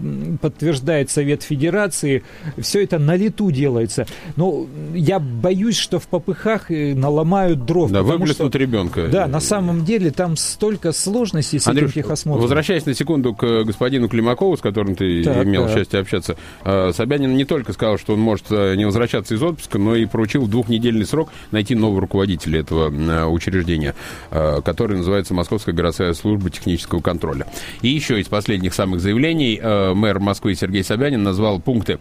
подтверждает 0.41 1.09
Совет 1.09 1.43
Федерации, 1.43 2.23
все 2.57 2.83
это 2.83 2.99
на 2.99 3.15
лету 3.15 3.51
делается. 3.51 4.05
Но 4.35 4.65
я 4.93 5.19
боюсь, 5.19 5.77
что 5.77 5.99
в 5.99 6.07
попыхах 6.07 6.71
э, 6.71 6.93
наломают 6.95 7.65
дров. 7.65 7.91
Да, 7.91 8.03
выплеснут 8.03 8.55
ребенка. 8.55 9.07
Да, 9.07 9.27
на 9.27 9.39
самом 9.39 9.83
деле 9.85 10.11
там 10.11 10.37
столько 10.37 10.91
сложностей 10.91 11.59
с 11.59 11.67
Андрюш, 11.67 11.91
этим 11.91 12.01
посмотрим. 12.13 12.41
Возвращаясь 12.43 12.85
на 12.85 12.93
секунду 12.93 13.33
к 13.33 13.63
господину 13.63 14.07
Климакову, 14.07 14.55
с 14.55 14.61
которым 14.61 14.95
ты 14.95 15.23
так, 15.23 15.45
имел 15.45 15.65
так. 15.65 15.75
счастье 15.75 15.99
общаться, 15.99 16.37
э, 16.63 16.91
Собянин 16.93 17.35
не 17.35 17.45
только 17.45 17.73
сказал, 17.73 17.97
что 17.97 18.13
он 18.13 18.19
может 18.19 18.45
э, 18.51 18.75
не 18.75 18.85
возвращаться 18.85 19.33
из 19.33 19.41
отпуска, 19.41 19.79
но 19.79 19.95
и 19.95 20.05
поручил 20.05 20.43
в 20.43 20.49
двухнедельный 20.49 21.05
срок 21.05 21.29
найти 21.51 21.73
нового 21.73 22.01
руководителя 22.01 22.59
этого 22.59 22.91
э, 22.91 23.25
учреждения, 23.25 23.95
который 24.29 24.97
называется 24.97 25.33
Московская 25.33 25.73
городская 25.73 26.13
служба 26.13 26.49
технического 26.49 27.01
контроля. 27.01 27.47
И 27.81 27.87
еще 27.87 28.19
из 28.19 28.27
последних 28.27 28.73
самых 28.73 28.99
заявлений 28.99 29.59
мэр 29.61 30.19
Москвы 30.19 30.55
Сергей 30.55 30.83
Собянин 30.83 31.23
назвал 31.23 31.59
пункты 31.59 31.99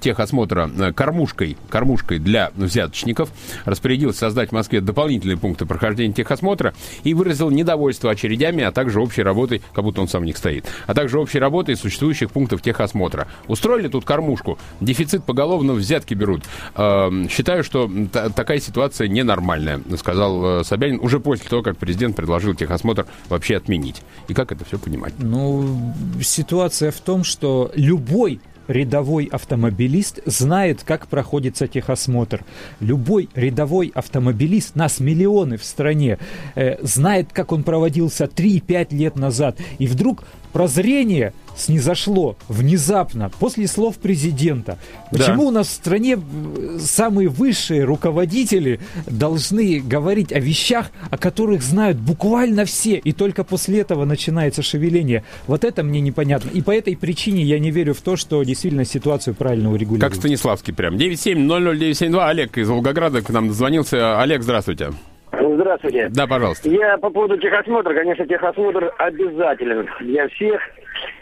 техосмотра 0.00 0.70
кормушкой, 0.94 1.56
кормушкой 1.68 2.18
для 2.18 2.50
взяточников, 2.54 3.30
распорядился 3.64 4.20
создать 4.20 4.50
в 4.50 4.52
Москве 4.52 4.80
дополнительные 4.80 5.36
пункты 5.36 5.66
прохождения 5.66 6.12
техосмотра 6.12 6.74
и 7.04 7.14
выразил 7.14 7.50
недовольство 7.50 8.10
очередями, 8.10 8.62
а 8.64 8.72
также 8.72 9.00
общей 9.00 9.22
работой 9.22 9.45
работой, 9.46 9.62
как 9.72 9.84
будто 9.84 10.00
он 10.00 10.08
сам 10.08 10.22
в 10.22 10.24
них 10.26 10.36
стоит, 10.36 10.66
а 10.86 10.94
также 10.94 11.18
общей 11.18 11.38
работой 11.38 11.76
существующих 11.76 12.30
пунктов 12.30 12.62
техосмотра. 12.62 13.26
Устроили 13.46 13.88
тут 13.88 14.04
кормушку, 14.04 14.58
дефицит 14.80 15.24
поголовно 15.24 15.72
взятки 15.74 16.14
берут. 16.14 16.42
Э, 16.74 17.10
считаю, 17.30 17.64
что 17.64 17.90
такая 18.34 18.60
ситуация 18.60 19.08
ненормальная, 19.08 19.80
сказал 19.98 20.60
э, 20.60 20.64
Собянин 20.64 20.98
уже 21.00 21.20
после 21.20 21.48
того, 21.48 21.62
как 21.62 21.76
президент 21.78 22.16
предложил 22.16 22.54
техосмотр 22.54 23.06
вообще 23.28 23.56
отменить. 23.56 24.02
И 24.28 24.34
как 24.34 24.52
это 24.52 24.64
все 24.64 24.78
понимать? 24.78 25.14
Ну, 25.18 25.94
ситуация 26.22 26.90
в 26.90 27.00
том, 27.00 27.24
что 27.24 27.70
любой 27.74 28.40
рядовой 28.68 29.24
автомобилист 29.24 30.20
знает, 30.26 30.82
как 30.84 31.08
проходится 31.08 31.66
техосмотр. 31.66 32.44
Любой 32.80 33.28
рядовой 33.34 33.92
автомобилист, 33.94 34.76
нас 34.76 35.00
миллионы 35.00 35.56
в 35.56 35.64
стране, 35.64 36.18
э, 36.54 36.76
знает, 36.82 37.32
как 37.32 37.52
он 37.52 37.62
проводился 37.62 38.26
3-5 38.26 38.92
лет 38.92 39.16
назад. 39.16 39.58
И 39.78 39.86
вдруг 39.86 40.24
прозрение 40.56 41.34
снизошло 41.54 42.34
внезапно 42.48 43.30
после 43.38 43.66
слов 43.66 43.98
президента. 43.98 44.78
Почему 45.10 45.42
да. 45.42 45.48
у 45.48 45.50
нас 45.50 45.68
в 45.68 45.72
стране 45.72 46.18
самые 46.80 47.28
высшие 47.28 47.84
руководители 47.84 48.80
должны 49.06 49.80
говорить 49.80 50.32
о 50.32 50.38
вещах, 50.38 50.92
о 51.10 51.18
которых 51.18 51.60
знают 51.60 51.98
буквально 51.98 52.64
все, 52.64 52.96
и 52.96 53.12
только 53.12 53.44
после 53.44 53.80
этого 53.80 54.06
начинается 54.06 54.62
шевеление? 54.62 55.24
Вот 55.46 55.62
это 55.62 55.82
мне 55.82 56.00
непонятно. 56.00 56.48
И 56.48 56.62
по 56.62 56.70
этой 56.70 56.96
причине 56.96 57.42
я 57.42 57.58
не 57.58 57.70
верю 57.70 57.92
в 57.92 58.00
то, 58.00 58.16
что 58.16 58.42
действительно 58.42 58.86
ситуацию 58.86 59.34
правильно 59.34 59.70
урегулируют. 59.70 60.10
Как 60.10 60.14
Станиславский 60.18 60.72
прям. 60.72 60.96
9700972. 60.96 62.28
Олег 62.28 62.56
из 62.56 62.66
Волгограда 62.66 63.20
к 63.20 63.28
нам 63.28 63.48
дозвонился. 63.48 64.22
Олег, 64.22 64.42
здравствуйте. 64.42 64.92
Здравствуйте. 65.56 66.08
Да, 66.10 66.26
пожалуйста. 66.26 66.68
Я 66.68 66.98
по 66.98 67.10
поводу 67.10 67.38
техосмотра. 67.38 67.94
Конечно, 67.94 68.26
техосмотр 68.26 68.92
обязателен 68.98 69.88
для 70.00 70.28
всех 70.28 70.60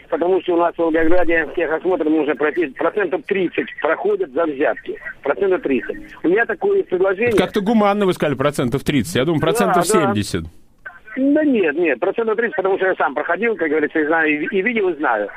потому 0.09 0.39
что 0.41 0.53
у 0.53 0.57
нас 0.57 0.73
в 0.75 0.77
Волгограде 0.77 1.49
техосмотр 1.55 2.05
нужно 2.05 2.35
пройти, 2.35 2.67
процентов 2.67 3.23
30 3.25 3.65
проходят 3.81 4.31
за 4.31 4.45
взятки. 4.45 4.97
Процентов 5.23 5.61
30. 5.63 5.97
У 6.23 6.29
меня 6.29 6.45
такое 6.45 6.83
предложение... 6.83 7.35
Как-то 7.35 7.61
гуманно 7.61 8.05
вы 8.05 8.13
сказали 8.13 8.35
процентов 8.35 8.83
30. 8.83 9.15
Я 9.15 9.25
думаю, 9.25 9.41
процентов 9.41 9.87
да, 9.87 10.13
70. 10.13 10.43
Да. 10.43 10.49
Да 11.17 11.43
нет, 11.43 11.75
нет, 11.75 11.99
процентов 11.99 12.35
30, 12.35 12.55
потому 12.55 12.77
что 12.77 12.87
я 12.87 12.95
сам 12.95 13.15
проходил, 13.15 13.55
как 13.55 13.69
говорится, 13.69 13.99
и 13.99 14.05
знаю, 14.05 14.29
и, 14.29 14.57
и 14.57 14.61
видел, 14.61 14.89
и 14.89 14.97
знаю. 14.97 15.29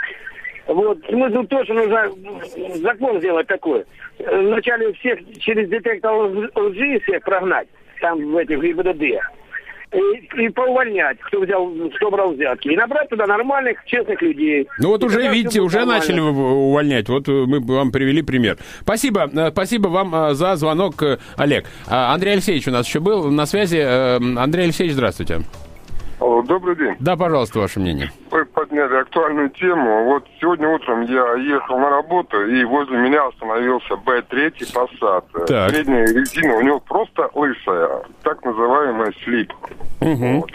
Вот, 0.67 0.99
смысл 1.09 1.45
тоже 1.45 1.73
нужно 1.73 2.11
закон 2.83 3.19
сделать 3.19 3.47
такой. 3.47 3.85
Вначале 4.19 4.93
всех 4.95 5.19
через 5.39 5.69
детектор 5.69 6.13
лжи 6.13 7.01
всех 7.01 7.23
прогнать, 7.23 7.69
там 8.01 8.33
в 8.33 8.37
этих 8.37 8.61
ГИБДД 8.61 9.03
и, 9.93 10.45
и 10.45 10.49
поувольнять, 10.51 11.19
кто 11.21 11.41
взял, 11.41 11.71
кто 11.97 12.11
брал 12.11 12.33
взятки. 12.33 12.69
И 12.69 12.77
набрать 12.77 13.09
туда 13.09 13.27
нормальных, 13.27 13.79
честных 13.87 14.21
людей. 14.21 14.69
Ну 14.79 14.89
вот 14.89 15.03
и 15.03 15.07
уже, 15.07 15.29
видите, 15.29 15.61
уже 15.61 15.79
нормально. 15.79 16.01
начали 16.01 16.21
увольнять. 16.21 17.09
Вот 17.09 17.29
э, 17.29 17.33
мы 17.47 17.61
вам 17.61 17.91
привели 17.91 18.23
пример. 18.23 18.59
Спасибо, 18.81 19.31
э, 19.33 19.51
спасибо 19.51 19.89
вам 19.89 20.15
э, 20.15 20.35
за 20.35 20.57
звонок, 20.57 21.03
Олег. 21.37 21.67
А, 21.87 22.13
Андрей 22.13 22.35
Алексеевич 22.35 22.69
у 22.69 22.71
нас 22.71 22.87
еще 22.87 23.01
был 23.01 23.31
на 23.31 23.47
связи. 23.47 23.79
Андрей 23.79 24.65
Алексеевич, 24.65 24.95
здравствуйте. 24.95 25.41
Добрый 26.21 26.77
день. 26.77 26.97
Да, 26.99 27.17
пожалуйста, 27.17 27.61
ваше 27.61 27.81
мнение. 27.81 28.11
Подняли 28.79 29.01
актуальную 29.01 29.51
тему. 29.51 30.05
Вот 30.05 30.25
сегодня 30.41 30.69
утром 30.69 31.03
я 31.03 31.35
ехал 31.35 31.79
на 31.79 31.91
работу, 31.91 32.47
и 32.47 32.63
возле 32.65 32.97
меня 32.99 33.27
остановился 33.27 33.95
Б3 33.95 34.53
Passat. 34.73 35.47
Так. 35.47 35.71
Средняя 35.71 36.07
резина 36.07 36.55
у 36.55 36.61
него 36.61 36.79
просто 36.79 37.29
лысая, 37.35 38.03
так 38.23 38.45
называемая 38.45 39.13
слип. 39.25 39.53
Угу. 40.01 40.41
Вот. 40.41 40.51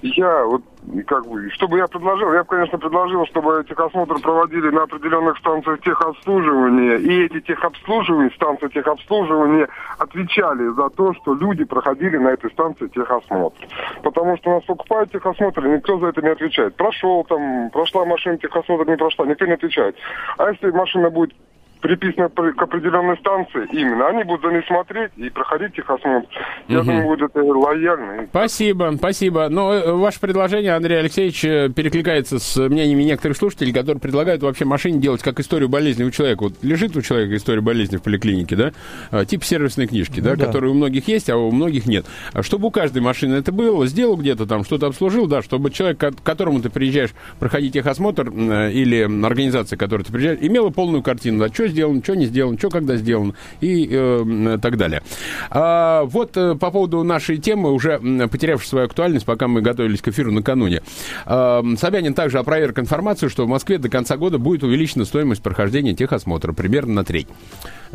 Я 0.00 0.44
вот 0.44 0.62
как 1.06 1.26
бы, 1.26 1.50
что 1.50 1.68
бы 1.68 1.78
я 1.78 1.86
предложил? 1.86 2.32
Я 2.32 2.42
бы, 2.42 2.48
конечно, 2.48 2.78
предложил, 2.78 3.26
чтобы 3.26 3.64
техосмотр 3.68 4.20
проводили 4.20 4.70
на 4.70 4.84
определенных 4.84 5.38
станциях 5.38 5.80
техобслуживания, 5.82 6.96
и 6.96 7.24
эти 7.24 7.40
техобслуживания, 7.40 8.30
станции 8.30 8.68
техобслуживания 8.68 9.68
отвечали 9.98 10.68
за 10.74 10.88
то, 10.90 11.12
что 11.14 11.34
люди 11.34 11.64
проходили 11.64 12.16
на 12.16 12.28
этой 12.28 12.50
станции 12.50 12.88
техосмотр. 12.88 13.58
Потому 14.02 14.36
что 14.38 14.50
у 14.50 14.54
нас 14.54 14.64
покупают 14.64 15.12
техосмотр, 15.12 15.66
и 15.66 15.70
никто 15.70 15.98
за 15.98 16.08
это 16.08 16.22
не 16.22 16.30
отвечает. 16.30 16.74
Прошел 16.76 17.24
там, 17.24 17.70
прошла 17.70 18.04
машина 18.04 18.38
техосмотр, 18.38 18.88
не 18.88 18.96
прошла, 18.96 19.26
никто 19.26 19.46
не 19.46 19.52
отвечает. 19.52 19.96
А 20.38 20.50
если 20.50 20.70
машина 20.70 21.10
будет 21.10 21.34
приписаны 21.80 22.28
к 22.28 22.62
определенной 22.62 23.16
станции 23.18 23.66
именно. 23.72 24.08
Они 24.08 24.24
будут 24.24 24.42
за 24.42 24.52
ней 24.52 24.62
смотреть 24.66 25.10
и 25.16 25.30
проходить 25.30 25.74
техосмотр. 25.74 26.28
Я 26.68 26.78
угу. 26.78 26.86
думаю, 26.86 27.06
будет 27.06 27.30
это 27.30 27.42
лояльно. 27.42 28.26
Спасибо, 28.30 28.92
спасибо. 28.96 29.48
Но 29.48 29.72
э, 29.72 29.92
ваше 29.92 30.20
предложение, 30.20 30.74
Андрей 30.74 30.98
Алексеевич, 30.98 31.44
э, 31.44 31.68
перекликается 31.74 32.38
с 32.38 32.56
мнениями 32.56 33.02
некоторых 33.02 33.36
слушателей, 33.36 33.72
которые 33.72 34.00
предлагают 34.00 34.42
вообще 34.42 34.64
машине 34.64 35.00
делать 35.00 35.22
как 35.22 35.40
историю 35.40 35.68
болезни 35.68 36.04
у 36.04 36.10
человека. 36.10 36.44
Вот 36.44 36.54
лежит 36.62 36.96
у 36.96 37.02
человека 37.02 37.36
история 37.36 37.60
болезни 37.60 37.96
в 37.96 38.02
поликлинике, 38.02 38.56
да, 38.56 38.72
а, 39.10 39.24
тип 39.24 39.44
сервисной 39.44 39.86
книжки, 39.86 40.20
да, 40.20 40.30
ну, 40.30 40.36
да, 40.36 40.46
которые 40.46 40.72
у 40.72 40.74
многих 40.74 41.08
есть, 41.08 41.30
а 41.30 41.36
у 41.36 41.50
многих 41.50 41.86
нет. 41.86 42.06
А 42.32 42.42
чтобы 42.42 42.68
у 42.68 42.70
каждой 42.70 43.02
машины 43.02 43.36
это 43.36 43.52
было, 43.52 43.86
сделал 43.86 44.16
где-то 44.16 44.46
там, 44.46 44.64
что-то 44.64 44.86
обслужил, 44.86 45.26
да, 45.26 45.42
чтобы 45.42 45.70
человек, 45.70 45.98
к 45.98 46.22
которому 46.22 46.60
ты 46.60 46.70
приезжаешь 46.70 47.10
проходить 47.38 47.72
техосмотр 47.72 48.28
или 48.28 49.24
организация, 49.24 49.76
к 49.76 49.80
которой 49.80 50.02
ты 50.02 50.12
приезжаешь, 50.12 50.38
имела 50.42 50.70
полную 50.70 51.02
картину, 51.02 51.38
да, 51.38 51.52
что 51.52 51.69
сделано, 51.70 52.02
что 52.02 52.14
не 52.14 52.26
сделано, 52.26 52.58
что 52.58 52.68
когда 52.68 52.96
сделано 52.96 53.34
и 53.60 53.88
э, 53.90 54.58
так 54.60 54.76
далее. 54.76 55.02
А, 55.50 56.04
вот 56.04 56.36
э, 56.36 56.54
по 56.54 56.70
поводу 56.70 57.02
нашей 57.02 57.38
темы, 57.38 57.72
уже 57.72 57.98
потерявшей 58.30 58.68
свою 58.68 58.86
актуальность, 58.86 59.26
пока 59.26 59.48
мы 59.48 59.62
готовились 59.62 60.00
к 60.00 60.08
эфиру 60.08 60.32
накануне. 60.32 60.82
А, 61.26 61.62
Собянин 61.78 62.14
также 62.14 62.38
опроверг 62.38 62.78
информацию, 62.78 63.30
что 63.30 63.44
в 63.44 63.48
Москве 63.48 63.78
до 63.78 63.88
конца 63.88 64.16
года 64.16 64.38
будет 64.38 64.62
увеличена 64.62 65.04
стоимость 65.04 65.42
прохождения 65.42 65.94
техосмотра 65.94 66.52
примерно 66.52 66.94
на 66.94 67.04
треть. 67.04 67.28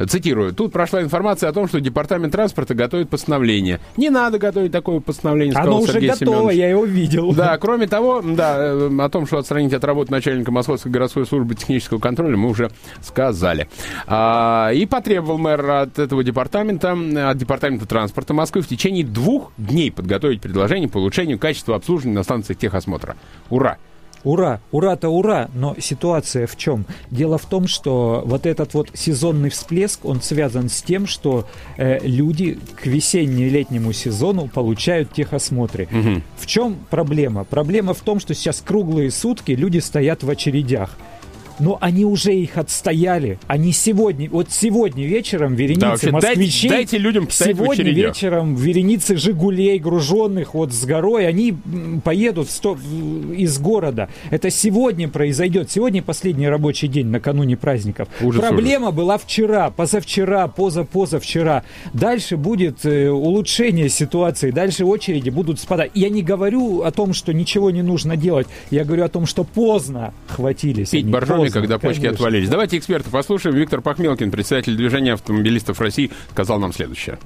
Цитирую. 0.07 0.53
Тут 0.53 0.73
прошла 0.73 1.01
информация 1.01 1.49
о 1.49 1.53
том, 1.53 1.67
что 1.69 1.79
Департамент 1.79 2.33
транспорта 2.33 2.73
готовит 2.73 3.09
постановление. 3.09 3.79
Не 3.95 4.09
надо 4.09 4.37
готовить 4.37 4.71
такое 4.71 4.99
постановление, 4.99 5.55
Оно 5.55 5.79
уже 5.79 5.93
Сергей 5.93 6.09
готово, 6.09 6.35
Семенович. 6.35 6.57
я 6.57 6.69
его 6.69 6.85
видел. 6.85 7.33
Да, 7.33 7.57
кроме 7.57 7.87
того, 7.87 8.21
да, 8.21 8.57
э, 8.59 8.89
о 8.99 9.09
том, 9.09 9.25
что 9.25 9.37
отстранить 9.37 9.73
от 9.73 9.83
работы 9.85 10.11
начальника 10.11 10.51
Московской 10.51 10.91
городской 10.91 11.25
службы 11.25 11.55
технического 11.55 11.99
контроля, 11.99 12.35
мы 12.35 12.49
уже 12.49 12.71
сказали. 13.01 13.64
А, 14.07 14.71
и 14.73 14.85
потребовал 14.85 15.37
мэр 15.37 15.69
от 15.69 15.99
этого 15.99 16.23
департамента, 16.23 16.91
от 17.29 17.37
департамента 17.37 17.85
транспорта 17.85 18.33
Москвы 18.33 18.61
в 18.61 18.67
течение 18.67 19.03
двух 19.05 19.51
дней 19.57 19.91
подготовить 19.91 20.41
предложение 20.41 20.89
по 20.89 20.97
улучшению 20.97 21.39
качества 21.39 21.75
обслуживания 21.75 22.15
на 22.15 22.23
станциях 22.23 22.59
техосмотра. 22.59 23.15
Ура! 23.49 23.77
Ура, 24.25 24.59
ура-то 24.71 25.09
ура, 25.09 25.49
но 25.53 25.75
ситуация 25.79 26.47
в 26.47 26.57
чем? 26.57 26.85
Дело 27.11 27.37
в 27.37 27.45
том, 27.45 27.67
что 27.67 28.23
вот 28.25 28.47
этот 28.47 28.73
вот 28.73 28.89
сезонный 28.95 29.51
всплеск, 29.51 30.03
он 30.03 30.19
связан 30.19 30.67
с 30.67 30.81
тем, 30.81 31.05
что 31.05 31.47
э, 31.77 31.99
люди 32.01 32.57
к 32.75 32.87
весенне-летнему 32.87 33.93
сезону 33.93 34.47
получают 34.47 35.13
техосмотры. 35.13 35.87
Угу. 35.91 36.21
В 36.39 36.47
чем 36.47 36.75
проблема? 36.89 37.43
Проблема 37.43 37.93
в 37.93 38.01
том, 38.01 38.19
что 38.19 38.33
сейчас 38.33 38.63
круглые 38.65 39.11
сутки 39.11 39.51
люди 39.51 39.77
стоят 39.77 40.23
в 40.23 40.29
очередях 40.29 40.97
но 41.59 41.77
они 41.81 42.05
уже 42.05 42.33
их 42.33 42.57
отстояли. 42.57 43.39
Они 43.47 43.71
сегодня, 43.71 44.29
вот 44.29 44.51
сегодня 44.51 45.05
вечером 45.05 45.55
вереницы 45.55 45.79
да, 45.81 45.89
вообще, 45.89 46.11
москвичей... 46.11 46.69
Дайте, 46.69 46.91
дайте 46.91 46.97
людям 46.97 47.27
Сегодня 47.29 47.91
вечером 47.91 48.55
вереницы 48.55 49.17
«Жигулей», 49.17 49.79
груженных 49.79 50.53
вот 50.53 50.73
с 50.73 50.85
горой, 50.85 51.27
они 51.27 51.55
поедут 52.03 52.49
сто, 52.49 52.77
из 53.35 53.57
города. 53.59 54.09
Это 54.29 54.49
сегодня 54.49 55.07
произойдет. 55.07 55.71
Сегодня 55.71 56.01
последний 56.01 56.47
рабочий 56.47 56.87
день 56.87 57.07
накануне 57.07 57.57
праздников. 57.57 58.07
Ужас, 58.21 58.41
Проблема 58.41 58.87
ужас. 58.87 58.97
была 58.97 59.17
вчера, 59.17 59.69
позавчера, 59.69 60.47
позапозавчера. 60.47 61.63
Дальше 61.93 62.37
будет 62.37 62.85
э, 62.85 63.09
улучшение 63.09 63.89
ситуации, 63.89 64.51
дальше 64.51 64.85
очереди 64.85 65.29
будут 65.29 65.59
спадать. 65.59 65.91
Я 65.93 66.09
не 66.09 66.21
говорю 66.21 66.81
о 66.81 66.91
том, 66.91 67.13
что 67.13 67.33
ничего 67.33 67.71
не 67.71 67.81
нужно 67.81 68.15
делать. 68.17 68.47
Я 68.71 68.83
говорю 68.83 69.03
о 69.03 69.09
том, 69.09 69.25
что 69.25 69.43
поздно 69.43 70.13
хватились. 70.27 70.89
Пить 70.89 71.07
боржоми 71.07 71.44
поздно, 71.45 71.61
когда 71.61 71.79
конечно. 71.79 72.01
почки 72.01 72.13
отвалились. 72.13 72.49
Давайте 72.49 72.77
эксперта 72.77 73.09
послушаем. 73.09 73.55
Виктор 73.55 73.81
Пахмелкин, 73.81 74.31
председатель 74.31 74.75
движения 74.75 75.13
автомобилистов 75.13 75.79
России, 75.79 76.11
сказал 76.31 76.59
нам 76.59 76.73
следующее. 76.73 77.17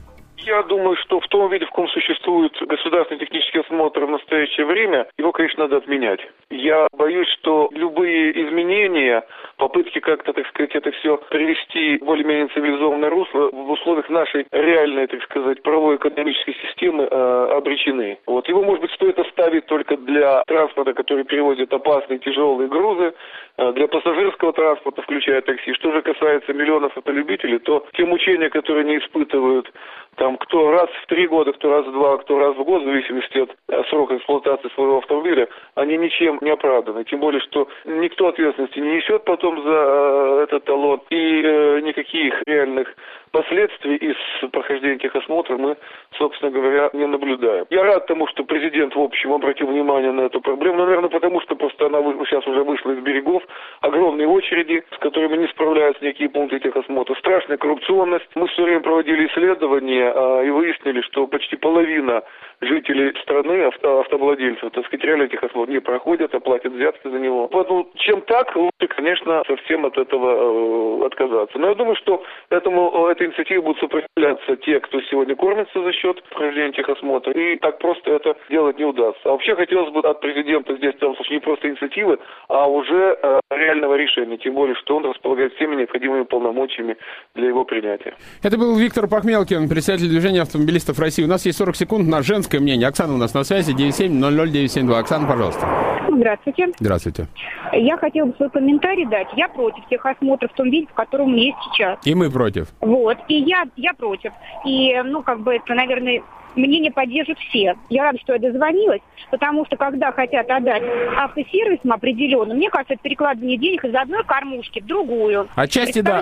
Я 0.50 0.63
думаю, 0.63 0.96
что 0.96 1.20
в 1.20 1.27
том 1.27 1.48
виде, 1.51 1.65
в 1.65 1.70
каком 1.70 1.88
существует 1.89 2.51
государственный 2.60 3.20
технический 3.20 3.60
осмотр 3.60 4.06
в 4.06 4.10
настоящее 4.10 4.65
время, 4.65 5.06
его, 5.20 5.32
конечно, 5.32 5.65
надо 5.65 5.77
отменять. 5.77 6.22
Я 6.50 6.88
боюсь, 6.91 7.27
что 7.39 7.70
любые 7.72 8.32
изменения, 8.48 9.24
попытки 9.58 10.00
как-то, 10.00 10.34
так 10.34 10.48
сказать, 10.48 10.74
это 10.74 10.89
все 10.89 11.18
привести 11.29 12.00
в 12.00 12.06
более-менее 12.06 12.48
цивилизованное 12.48 13.12
русло 13.12 13.51
в 13.51 13.70
условиях 13.70 14.10
нашей 14.10 14.48
реальной, 14.51 15.06
так 15.06 15.22
сказать, 15.22 15.62
правовой 15.62 15.98
экономической 15.98 16.56
системы 16.65 17.03
э, 17.03 17.48
обречены. 17.56 18.18
Вот 18.25 18.50
его, 18.50 18.63
может 18.63 18.82
быть, 18.82 18.91
стоит 18.94 19.20
оставить 19.20 19.68
только 19.68 19.98
для 19.98 20.41
транспорта, 20.48 20.96
который 20.96 21.25
перевозит 21.25 21.72
опасные 21.72 22.18
тяжелые 22.18 22.70
грузы, 22.70 23.13
э, 23.58 23.72
для 23.74 23.88
пассажирского 23.88 24.53
транспорта, 24.53 25.03
включая 25.03 25.41
такси. 25.41 25.74
Что 25.74 25.91
же 25.91 26.01
касается 26.01 26.53
миллионов 26.53 26.98
автолюбителей, 26.98 27.60
то 27.60 27.86
те 27.94 28.03
мучения, 28.03 28.50
которые 28.50 28.84
они 28.86 28.98
испытывают 28.98 29.72
Там 30.15 30.38
кто 30.39 30.72
раз 30.72 30.89
в 31.03 31.08
три 31.08 31.27
года, 31.27 31.53
кто 31.53 31.69
раз 31.69 31.86
в 31.86 31.91
два, 31.91 32.17
кто 32.17 32.39
раз 32.39 32.55
в 32.55 32.63
год, 32.63 32.81
в 32.81 32.86
зависимости 32.86 33.38
от 33.38 33.88
срока 33.89 34.17
эксплуатации 34.17 34.69
своего 34.69 34.98
автомобиля, 35.00 35.48
они 35.75 35.98
ничем 35.98 36.39
не 36.41 36.50
оправданы. 36.50 37.03
Тем 37.05 37.19
более, 37.19 37.41
что 37.41 37.67
никто 37.86 38.27
ответственности 38.27 38.79
не 38.79 38.98
несет 38.98 39.24
потом 39.25 39.62
за 39.62 39.69
э, 39.69 40.43
этот 40.43 40.65
талон 40.65 41.01
и 41.10 41.41
э, 41.43 41.79
никаких 41.81 42.41
реальных 42.46 42.93
последствий 43.31 43.96
из 43.96 44.15
прохождения 44.51 44.98
техосмотра 44.98 45.58
мы, 45.58 45.77
собственно 46.17 46.51
говоря, 46.51 46.89
не 46.93 47.05
наблюдаем. 47.05 47.65
Я 47.69 47.84
рад 47.84 48.08
тому, 48.08 48.27
что 48.27 48.43
президент, 48.43 48.96
в 48.96 49.00
общем, 49.00 49.34
обратил 49.34 49.67
внимание 49.67 50.12
на 50.12 50.22
эту 50.22 50.41
проблему, 50.41 50.77
но, 50.77 50.86
наверное, 50.86 51.10
потому 51.10 51.41
что 51.41 51.55
просто 51.55 51.86
она 51.86 52.00
сейчас 52.25 52.46
уже 52.48 52.63
вышла 52.63 52.91
из 52.91 53.00
берегов, 53.03 53.43
огромные 53.81 54.27
очереди, 54.27 54.84
с 54.96 54.98
которыми 54.98 55.38
не 55.38 55.48
справляются 55.48 56.03
никакие 56.03 56.29
пункты 56.29 56.60
техосмотра, 56.60 57.15
страшная 57.15 57.58
коррупционность. 57.58 58.27
Мы 58.36 58.48
все 58.48 58.63
время 58.63 58.81
проводили 58.81 59.27
исследования 59.27 60.12
а, 60.15 60.28
и 60.43 60.50
выяснили, 60.50 61.01
что 61.01 61.27
почти 61.27 61.55
половина 61.55 62.24
жителей 62.62 63.13
страны, 63.21 63.63
авто, 63.63 64.01
автовладельцев, 64.01 64.71
так 64.71 64.86
сказать, 64.86 65.05
реально 65.05 65.27
техосмотр 65.27 65.71
не 65.71 65.79
проходят, 65.79 66.33
а 66.33 66.39
платят 66.39 66.74
взятки 66.74 67.07
за 67.07 67.17
него. 67.19 67.48
Поэтому 67.48 67.89
чем 67.95 68.21
так, 68.21 68.53
лучше, 68.55 68.88
конечно, 68.95 69.43
совсем 69.48 69.86
от 69.86 69.98
этого 69.98 71.01
э, 71.01 71.05
отказаться. 71.05 71.57
Но 71.57 71.69
я 71.69 71.75
думаю, 71.75 71.95
что 71.95 72.24
этому, 72.50 73.07
этой 73.07 73.27
инициативе 73.27 73.62
будут 73.62 73.79
сопротивляться 73.79 74.57
те, 74.57 74.79
кто 74.81 75.01
сегодня 75.03 75.36
кормится 75.36 75.81
за 75.81 75.93
счет 75.93 76.21
прохождения 76.29 76.74
техосмотра, 76.74 77.31
и 77.31 77.57
так 77.57 77.79
просто 77.79 78.12
это 78.12 78.36
делать 78.50 78.77
не 78.77 78.86
удастся. 78.86 79.21
А 79.29 79.31
вообще 79.31 79.55
хотелось 79.55 79.91
бы 79.93 80.01
от 80.01 80.19
президента 80.19 80.75
здесь, 80.75 80.95
в 80.95 81.00
данном 81.00 81.15
случае, 81.15 81.36
не 81.36 81.41
просто 81.41 81.69
инициативы, 81.69 82.19
а 82.50 82.67
уже 82.67 83.17
э, 83.21 83.39
реального 83.51 83.95
решения, 83.95 84.38
тем 84.38 84.55
более, 84.55 84.75
что 84.75 84.98
он 84.98 85.05
располагает 85.05 85.53
всеми 85.55 85.75
необходимыми 85.75 86.24
полномочиями 86.24 86.98
для 87.36 87.48
его 87.48 87.63
принятия. 87.63 88.15
Это 88.43 88.57
был 88.57 88.75
Виктор 88.77 89.07
Пахмелкин, 89.07 89.69
председатель 89.69 90.09
движения 90.10 90.42
автомобилистов 90.42 91.00
России. 91.00 91.24
У 91.24 91.28
нас 91.28 91.46
есть 91.46 91.58
40 91.58 91.75
секунд 91.75 92.08
на 92.08 92.22
женское 92.22 92.60
мнение. 92.60 92.88
Оксана 92.88 93.13
у 93.13 93.18
нас 93.18 93.34
на 93.34 93.44
связи, 93.44 93.72
9700972. 93.72 95.00
Оксана, 95.00 95.28
пожалуйста. 95.28 95.68
Здравствуйте. 96.10 96.68
Здравствуйте. 96.80 97.28
Я 97.72 97.98
хотела 97.98 98.28
бы 98.28 98.36
свой 98.36 98.50
комментарий 98.50 99.06
дать. 99.06 99.28
Я 99.36 99.48
против 99.48 99.88
тех 99.88 100.06
осмотров 100.06 100.51
в 100.51 100.56
том 100.56 100.70
виде, 100.70 100.88
в 100.88 100.94
котором 100.94 101.34
есть 101.36 101.58
сейчас. 101.72 102.00
И 102.04 102.13
мы 102.13 102.30
против. 102.30 102.68
Вот. 102.82 103.18
И 103.28 103.36
я, 103.36 103.63
я 103.78 103.94
против. 103.94 104.32
И, 104.66 105.01
ну, 105.04 105.24
как 105.24 105.39
бы 105.42 105.56
это, 105.56 105.74
наверное, 105.74 106.22
мнение 106.56 106.92
поддержат 106.92 107.38
все. 107.39 107.75
Я 107.89 108.04
рада, 108.04 108.20
что 108.20 108.34
я 108.34 108.39
дозвонилась, 108.39 109.01
потому 109.32 109.66
что 109.66 109.78
когда 109.78 110.12
хотят 110.12 110.50
отдать 110.50 110.84
автосервисам 111.18 111.94
определенно, 111.94 112.54
мне 112.54 112.70
кажется, 112.70 112.96
это 112.96 113.04
перекладывание 113.04 113.58
денег 113.58 113.86
из 113.86 113.96
одной 113.96 114.24
кормушки 114.24 114.80
в 114.80 114.86
другую. 114.86 115.48
Отчасти 115.56 116.01
да. 116.01 116.22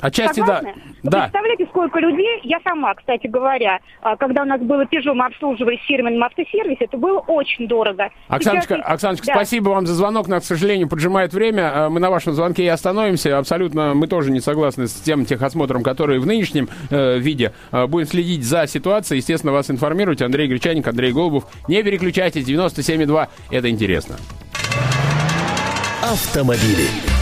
Отчасти 0.00 0.40
Согласны? 0.40 0.74
да. 1.02 1.10
да. 1.10 1.20
Представляете, 1.22 1.66
сколько 1.66 1.98
людей, 1.98 2.40
я 2.44 2.58
сама, 2.64 2.94
кстати 2.94 3.26
говоря, 3.26 3.80
а, 4.02 4.16
когда 4.16 4.42
у 4.42 4.44
нас 4.44 4.60
было 4.60 4.84
Peugeot, 4.84 5.14
мы 5.14 5.26
обслуживали 5.26 5.76
в 5.76 5.82
фирменном 5.82 6.22
автосервисе, 6.24 6.84
это 6.84 6.96
было 6.96 7.20
очень 7.20 7.66
дорого. 7.66 8.10
Оксаночка, 8.28 8.76
Сейчас... 8.76 8.90
Оксаночка 8.90 9.26
да. 9.26 9.34
спасибо 9.34 9.70
вам 9.70 9.86
за 9.86 9.94
звонок, 9.94 10.28
нас, 10.28 10.44
к 10.44 10.46
сожалению, 10.46 10.88
поджимает 10.88 11.32
время. 11.32 11.72
А, 11.74 11.90
мы 11.90 12.00
на 12.00 12.10
вашем 12.10 12.34
звонке 12.34 12.64
и 12.64 12.68
остановимся. 12.68 13.38
Абсолютно 13.38 13.94
мы 13.94 14.06
тоже 14.06 14.30
не 14.30 14.40
согласны 14.40 14.86
с 14.86 14.94
тем 14.94 15.24
техосмотром, 15.24 15.82
который 15.82 16.18
в 16.18 16.26
нынешнем 16.26 16.68
э, 16.90 17.18
виде. 17.18 17.52
Э, 17.72 17.86
будем 17.86 18.06
следить 18.06 18.44
за 18.44 18.66
ситуацией, 18.66 19.18
естественно, 19.18 19.52
вас 19.52 19.70
информировать. 19.70 20.22
Андрей 20.22 20.48
Гречаник, 20.48 20.86
Андрей 20.86 21.12
Голубов. 21.12 21.44
Не 21.68 21.82
переключайтесь, 21.82 22.46
97,2, 22.46 23.28
это 23.50 23.70
интересно. 23.70 24.16
Автомобили. 26.02 27.15